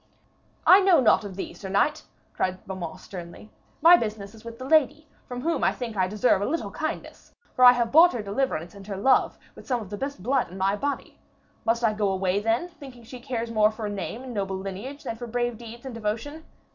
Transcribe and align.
'I 0.65 0.79
know 0.79 0.99
naught 0.99 1.23
of 1.25 1.35
thee, 1.35 1.53
sir 1.53 1.69
knight,' 1.69 2.01
cried 2.33 2.65
Beaumains 2.65 3.03
sternly. 3.03 3.51
'My 3.83 3.97
business 3.97 4.33
is 4.33 4.43
with 4.43 4.57
the 4.57 4.65
lady, 4.65 5.07
from 5.27 5.41
whom 5.41 5.63
I 5.63 5.71
think 5.71 5.95
I 5.95 6.07
deserve 6.07 6.41
a 6.41 6.47
little 6.47 6.71
kindness, 6.71 7.35
for 7.55 7.63
I 7.63 7.73
have 7.73 7.91
bought 7.91 8.13
her 8.13 8.23
deliverance 8.23 8.73
and 8.73 8.87
her 8.87 8.97
love 8.97 9.37
with 9.53 9.67
some 9.67 9.79
of 9.79 9.91
the 9.91 9.97
best 9.97 10.23
blood 10.23 10.49
in 10.49 10.57
my 10.57 10.75
body. 10.75 11.19
Must 11.65 11.83
I 11.83 11.93
go 11.93 12.09
away 12.09 12.39
then, 12.39 12.67
thinking 12.69 13.03
she 13.03 13.19
cares 13.19 13.51
more 13.51 13.69
for 13.69 13.85
a 13.85 13.91
name 13.91 14.23
and 14.23 14.33
noble 14.33 14.55
lineage 14.57 15.03
than 15.03 15.17
for 15.17 15.27
brave 15.27 15.55
deeds 15.59 15.85
and 15.85 15.93
devotion? 15.93 16.45